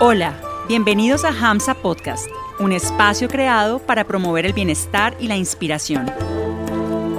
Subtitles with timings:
[0.00, 0.34] Hola,
[0.66, 2.26] bienvenidos a Hamsa Podcast,
[2.58, 6.10] un espacio creado para promover el bienestar y la inspiración.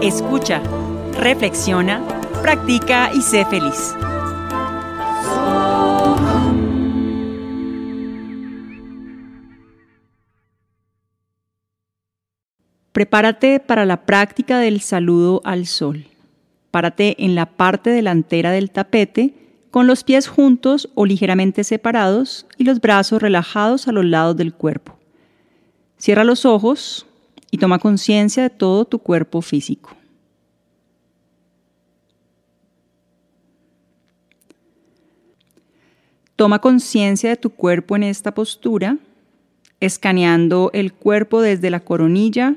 [0.02, 0.62] Escucha,
[1.18, 2.06] reflexiona,
[2.42, 3.96] practica y sé feliz.
[12.92, 16.08] Prepárate para la práctica del saludo al sol.
[16.72, 19.45] Párate en la parte delantera del tapete
[19.76, 24.54] con los pies juntos o ligeramente separados y los brazos relajados a los lados del
[24.54, 24.98] cuerpo.
[25.98, 27.06] Cierra los ojos
[27.52, 29.90] y toma conciencia de todo tu cuerpo físico.
[36.38, 38.98] Toma conciencia de tu cuerpo en esta postura,
[39.82, 42.56] escaneando el cuerpo desde la coronilla,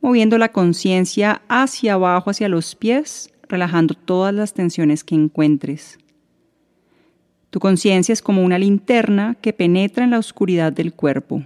[0.00, 5.98] moviendo la conciencia hacia abajo, hacia los pies relajando todas las tensiones que encuentres.
[7.50, 11.42] Tu conciencia es como una linterna que penetra en la oscuridad del cuerpo.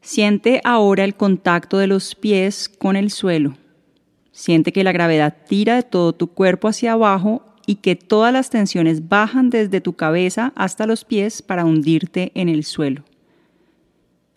[0.00, 3.56] Siente ahora el contacto de los pies con el suelo.
[4.32, 8.50] Siente que la gravedad tira de todo tu cuerpo hacia abajo y que todas las
[8.50, 13.04] tensiones bajan desde tu cabeza hasta los pies para hundirte en el suelo.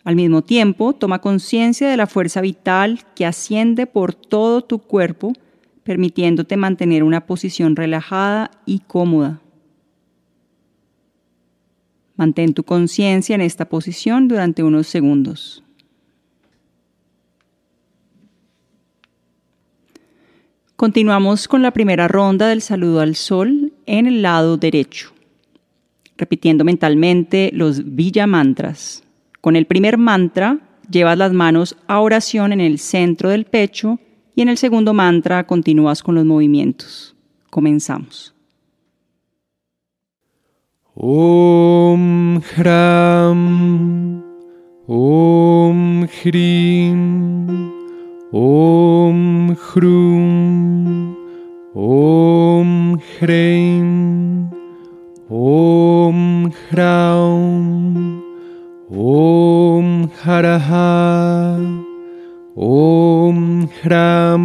[0.04, 5.34] Al mismo tiempo, toma conciencia de la fuerza vital que asciende por todo tu cuerpo,
[5.84, 9.42] permitiéndote mantener una posición relajada y cómoda.
[12.16, 15.64] Mantén tu conciencia en esta posición durante unos segundos.
[20.78, 25.12] Continuamos con la primera ronda del saludo al sol en el lado derecho,
[26.18, 29.04] repitiendo mentalmente los Villa Mantras.
[29.42, 33.98] Con el primer mantra, llevas las manos a oración en el centro del pecho
[34.36, 37.16] y en el segundo mantra continúas con los movimientos.
[37.50, 38.36] Comenzamos.
[40.94, 44.22] Om Hram
[44.86, 47.72] Om Hrim
[48.32, 50.57] Om Hrum
[51.78, 52.70] ॐ
[53.08, 53.82] ह्रीं
[55.30, 56.22] ॐ
[56.62, 57.34] ह्रां
[59.10, 60.72] ॐ हरः
[62.70, 63.44] ॐ
[63.76, 64.42] ह्रां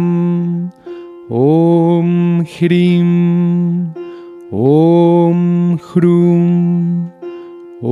[1.39, 2.11] ॐ
[2.53, 3.09] ह्रीं
[4.67, 5.41] ॐ
[5.87, 6.45] ह्रूं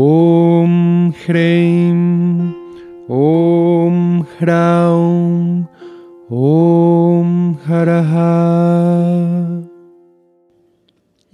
[0.05, 0.77] ॐ
[1.23, 1.97] ह्रीं
[3.25, 3.97] ॐ
[4.35, 5.01] ह्रां
[6.31, 6.60] ॐ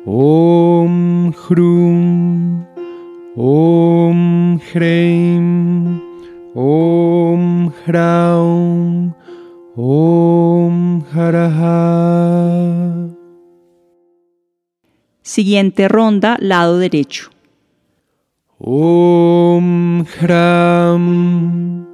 [0.05, 2.63] Om Hrum
[3.35, 5.99] Om Hreim
[6.53, 9.13] Om Hraum
[9.75, 12.45] Om Haraha
[15.23, 17.31] Siguiente ronda, lado derecho.
[18.59, 21.85] Om Hram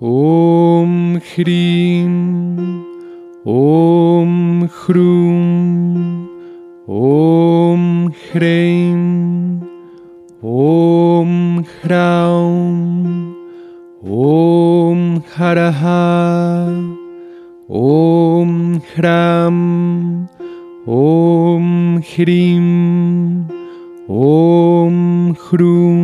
[0.00, 2.84] Om Hrim
[3.44, 5.33] Om Hrum
[8.34, 8.94] ह्रीं
[10.52, 11.34] ॐ
[11.72, 12.46] ह्रां
[14.22, 15.02] ॐ
[15.34, 15.82] हरः
[17.80, 18.56] ॐ
[18.88, 19.54] ह्रां
[20.96, 21.68] ॐ
[22.08, 22.66] ह्रीं
[24.30, 24.98] ॐ
[25.44, 26.02] ह्रूं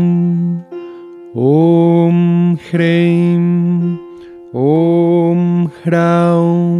[1.49, 2.23] ॐ
[2.69, 3.43] ह्रीं
[4.69, 5.43] ॐ
[5.83, 6.80] ह्रां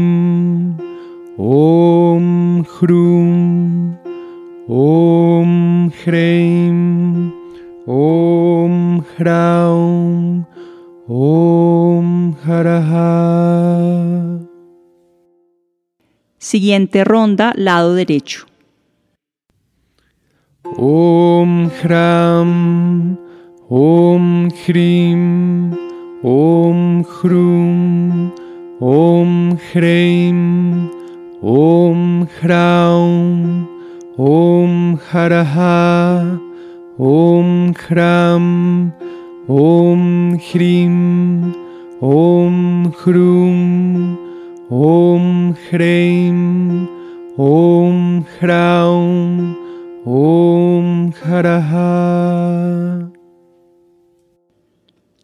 [2.81, 3.93] Hrum
[4.67, 7.31] Om Hreim
[7.85, 10.45] Om Hraum
[11.07, 14.39] Om Haraha.
[16.39, 18.47] Siguiente ronda, lado derecho.
[20.79, 23.15] Om Hram
[23.69, 25.75] Om Hrim
[26.23, 28.31] Om Hrum
[28.79, 31.00] Om Hreim
[31.41, 33.67] Om Hraum
[34.15, 36.37] Om Haraha
[36.97, 38.91] Om Hram
[39.47, 41.53] Om Hrim
[41.99, 44.17] Om Hrum
[44.69, 46.87] Om Hreim
[47.37, 49.55] Om Hraum
[50.05, 53.11] Om Haraha.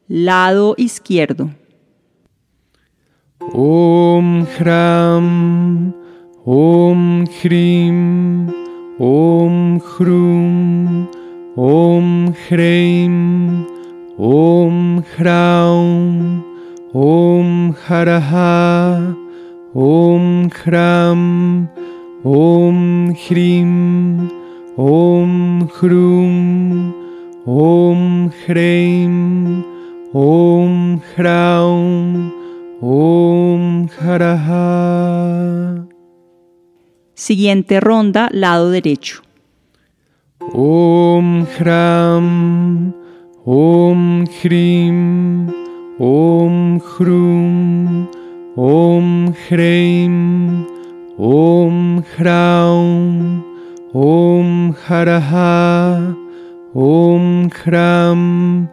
[0.07, 1.49] Lado izquierdo.
[3.53, 5.93] Om Hram
[6.55, 7.91] ॐ ह्रीं
[9.05, 9.55] ॐ
[9.85, 11.05] ह्रूं
[11.63, 12.05] ॐ
[12.43, 13.15] ह्रैं
[14.27, 14.77] ॐ
[15.15, 15.81] ह्रां
[17.07, 17.49] ॐ
[17.87, 18.31] हरः
[19.87, 20.29] ॐ
[20.59, 21.19] ह्रां
[22.35, 22.79] ॐ
[23.25, 23.67] ह्रीं
[24.85, 25.35] ॐ
[25.75, 26.31] ह्रूं
[27.57, 28.07] ॐ
[28.45, 29.11] ह्रैं
[30.23, 30.79] ॐ
[31.11, 31.75] ह्रां
[32.95, 34.47] ॐ हरः।
[37.17, 39.23] Siguiente ronda, lado derecho.
[40.53, 42.93] Om Hram
[43.43, 45.47] Om Hrim
[45.99, 48.07] Om Hrum
[48.55, 50.63] Om Hreim
[51.17, 53.43] Om Hraum
[53.95, 56.15] Om Haraha
[56.75, 58.67] Om Hram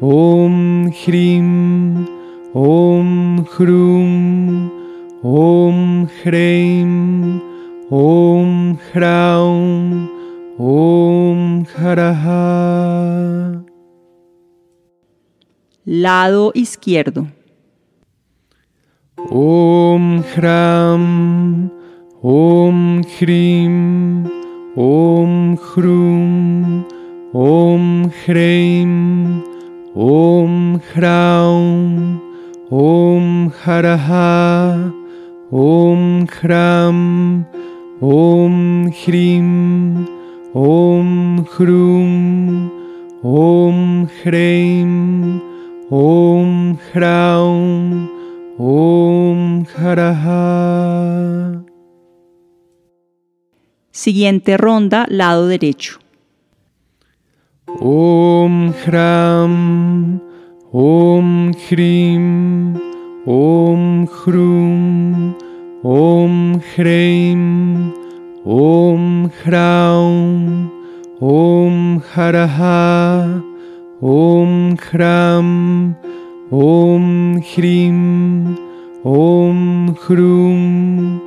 [0.00, 2.08] Om Hrim
[2.52, 4.70] Om Hrum
[5.22, 7.53] Om Hreim
[7.94, 10.08] Om Hraum
[10.58, 13.62] Om Haraha.
[15.86, 17.28] Lado izquierdo.
[19.30, 21.70] Om Hram
[22.20, 24.26] Om Hrim
[24.76, 26.84] Om Hrum
[27.32, 29.42] Om Hreim
[29.94, 32.18] Om Hraum
[32.70, 34.90] Om Haraha
[35.52, 37.44] Om Hram
[38.00, 40.06] Om Hrim
[40.52, 42.70] Om Hrum
[43.22, 45.40] Om Hreim
[45.90, 48.08] Om Hraum
[48.58, 51.62] Om Haraha.
[53.92, 55.98] Siguiente ronda, lado derecho.
[57.80, 60.20] Om Hram
[60.72, 62.76] Om Hrim
[63.26, 65.43] Om Hrum
[65.84, 67.92] Om Hreim
[68.42, 70.70] Om Hraum
[71.20, 73.42] Om Haraha
[74.00, 75.94] Om Hram
[76.50, 78.56] Om Hrim
[79.04, 81.20] Om Hrum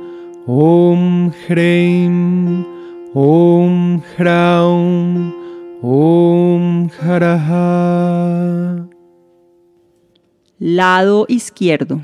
[0.48, 2.64] Om Hreim
[3.14, 5.32] Om Hraum
[5.82, 8.88] Om Haraha.
[10.58, 12.00] Lado izquierdo.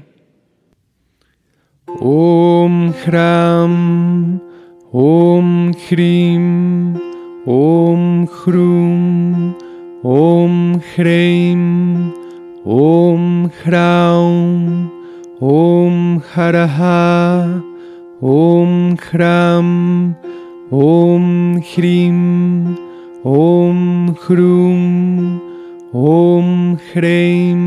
[2.02, 3.70] ॐ ह्रां
[5.00, 5.50] ॐ
[5.82, 6.41] ह्रीं
[7.46, 9.53] ॐ ह्रूं
[10.15, 10.56] ॐ
[10.89, 11.60] ह्रैं
[12.67, 13.22] ॐ
[13.60, 14.27] ह्रां
[15.53, 16.01] ॐ
[16.32, 16.81] हरः
[18.32, 19.69] ॐ ह्रां
[20.82, 21.29] ॐ
[21.70, 22.19] ह्रीं
[23.36, 23.84] ॐ
[24.24, 24.81] ह्रूं
[25.94, 26.51] ॐ
[26.89, 27.60] ह्रैं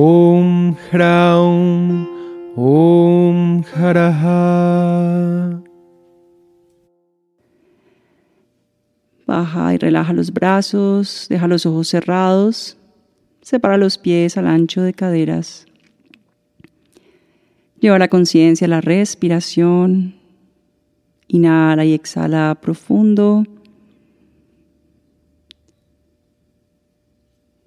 [0.00, 1.52] ॐ ह्रां
[2.58, 3.11] ॐ
[9.26, 12.76] Baja y relaja los brazos, deja los ojos cerrados,
[13.40, 15.66] separa los pies al ancho de caderas.
[17.80, 20.14] Lleva la conciencia a la respiración.
[21.26, 23.44] Inhala y exhala profundo.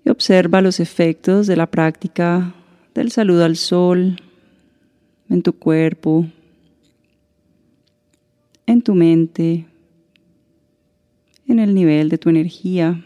[0.06, 2.54] Y observa los efectos de la práctica
[2.94, 4.16] del saludo al sol
[5.30, 6.26] en tu cuerpo,
[8.66, 9.66] en tu mente,
[11.48, 13.04] en el nivel de tu energía.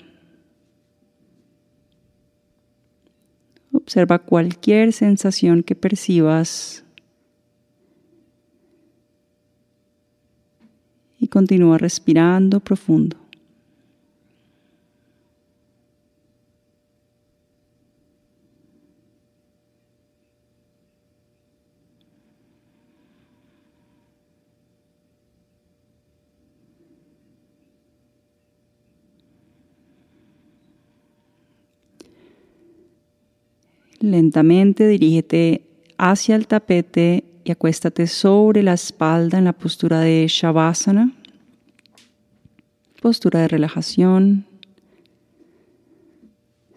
[3.71, 6.83] Observa cualquier sensación que percibas
[11.19, 13.18] y continúa respirando profundo.
[33.99, 35.65] Lentamente dirígete
[35.97, 41.13] hacia el tapete y acuéstate sobre la espalda en la postura de Shavasana,
[43.01, 44.45] postura de relajación.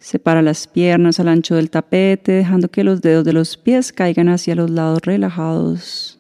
[0.00, 4.28] Separa las piernas al ancho del tapete, dejando que los dedos de los pies caigan
[4.28, 6.18] hacia los lados relajados.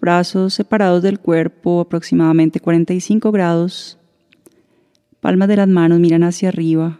[0.00, 3.98] Brazos separados del cuerpo aproximadamente 45 grados.
[5.20, 6.98] Palmas de las manos miran hacia arriba.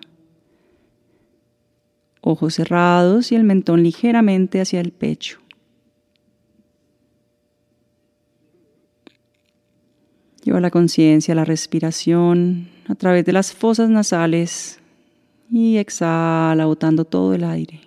[2.31, 5.39] Ojos cerrados y el mentón ligeramente hacia el pecho.
[10.45, 14.79] Lleva la conciencia a la respiración a través de las fosas nasales
[15.51, 17.81] y exhala botando todo el aire.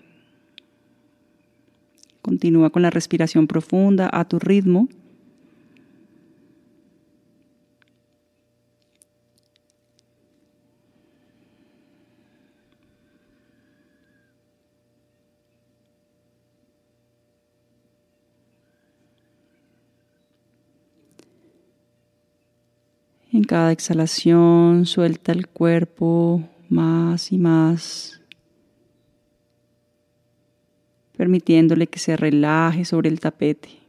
[2.23, 4.89] Continúa con la respiración profunda a tu ritmo.
[23.33, 28.21] En cada exhalación suelta el cuerpo más y más,
[31.15, 33.80] permitiéndole que se relaje sobre el tapete.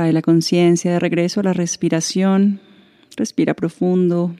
[0.00, 2.58] Trae la conciencia de regreso a la respiración.
[3.18, 4.34] Respira profundo.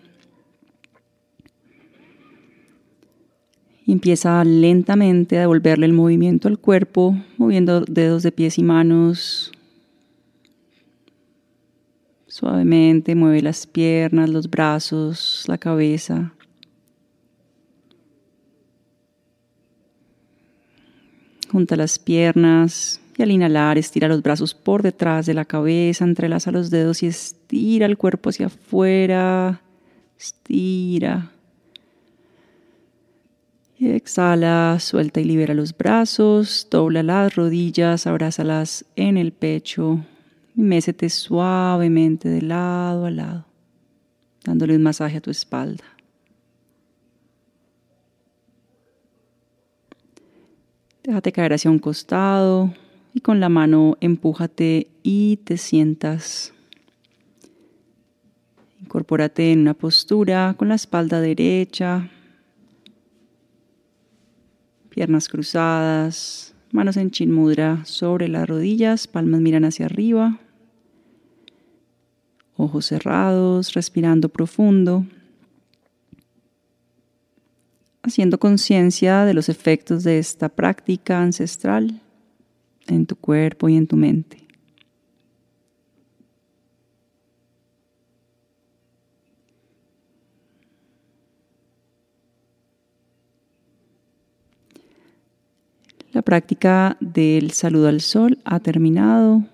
[3.86, 9.52] empieza lentamente a devolverle el movimiento al cuerpo, moviendo dedos de pies y manos,
[12.26, 16.32] Suavemente mueve las piernas, los brazos, la cabeza.
[21.50, 26.52] Junta las piernas y al inhalar estira los brazos por detrás de la cabeza, entrelaza
[26.52, 29.60] los dedos y estira el cuerpo hacia afuera.
[30.16, 31.32] Estira.
[33.76, 40.04] Y exhala, suelta y libera los brazos, dobla las rodillas, abrázalas en el pecho
[40.54, 43.46] y mésete suavemente de lado a lado,
[44.44, 45.84] dándole un masaje a tu espalda.
[51.10, 52.72] Déjate caer hacia un costado
[53.12, 56.54] y con la mano empújate y te sientas.
[58.80, 62.08] Incorpórate en una postura con la espalda derecha,
[64.90, 70.38] piernas cruzadas, manos en chin mudra sobre las rodillas, palmas miran hacia arriba,
[72.56, 75.04] ojos cerrados, respirando profundo,
[78.02, 82.00] haciendo conciencia de los efectos de esta práctica ancestral
[82.86, 84.40] en tu cuerpo y en tu mente.
[96.12, 99.44] La práctica del saludo al sol ha terminado.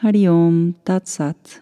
[0.00, 1.61] Hariom Tatsat.